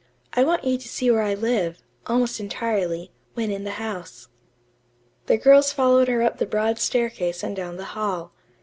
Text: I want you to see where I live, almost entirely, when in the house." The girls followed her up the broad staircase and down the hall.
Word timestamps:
I 0.33 0.43
want 0.43 0.63
you 0.63 0.79
to 0.79 0.87
see 0.87 1.11
where 1.11 1.21
I 1.21 1.35
live, 1.35 1.83
almost 2.07 2.39
entirely, 2.39 3.11
when 3.35 3.51
in 3.51 3.65
the 3.65 3.73
house." 3.77 4.29
The 5.27 5.37
girls 5.37 5.71
followed 5.71 6.07
her 6.07 6.23
up 6.23 6.39
the 6.39 6.47
broad 6.47 6.79
staircase 6.79 7.43
and 7.43 7.55
down 7.55 7.77
the 7.77 7.85
hall. 7.93 8.33